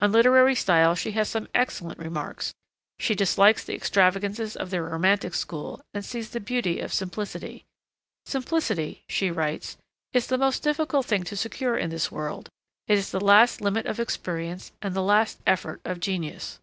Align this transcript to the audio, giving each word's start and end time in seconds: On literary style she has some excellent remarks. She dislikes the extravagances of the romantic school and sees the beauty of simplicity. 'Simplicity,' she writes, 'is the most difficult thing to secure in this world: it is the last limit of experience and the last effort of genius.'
On 0.00 0.10
literary 0.10 0.54
style 0.54 0.94
she 0.94 1.10
has 1.12 1.28
some 1.28 1.46
excellent 1.54 1.98
remarks. 1.98 2.54
She 2.98 3.14
dislikes 3.14 3.62
the 3.62 3.74
extravagances 3.74 4.56
of 4.56 4.70
the 4.70 4.80
romantic 4.80 5.34
school 5.34 5.82
and 5.92 6.02
sees 6.02 6.30
the 6.30 6.40
beauty 6.40 6.80
of 6.80 6.94
simplicity. 6.94 7.66
'Simplicity,' 8.24 9.04
she 9.10 9.30
writes, 9.30 9.76
'is 10.14 10.28
the 10.28 10.38
most 10.38 10.62
difficult 10.62 11.04
thing 11.04 11.24
to 11.24 11.36
secure 11.36 11.76
in 11.76 11.90
this 11.90 12.10
world: 12.10 12.48
it 12.88 12.96
is 12.96 13.10
the 13.10 13.20
last 13.20 13.60
limit 13.60 13.84
of 13.84 14.00
experience 14.00 14.72
and 14.80 14.94
the 14.94 15.02
last 15.02 15.40
effort 15.46 15.82
of 15.84 16.00
genius.' 16.00 16.58